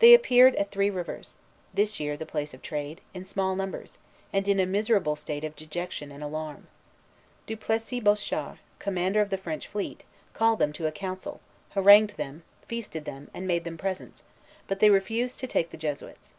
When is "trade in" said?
2.62-3.24